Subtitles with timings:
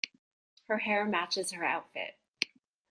[0.67, 2.17] Her hair matches her outfit.